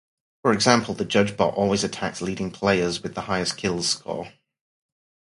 For 0.41 0.51
example, 0.51 0.95
the 0.95 1.05
Judge 1.05 1.37
bot 1.37 1.53
always 1.53 1.83
attacks 1.83 2.23
leading 2.23 2.49
players 2.49 3.03
with 3.03 3.13
the 3.13 3.21
highest 3.29 3.55
kills 3.55 3.87
score. 3.87 4.31